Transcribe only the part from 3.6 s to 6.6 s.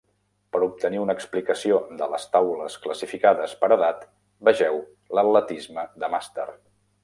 per edat, vegeu l'atletisme de màster.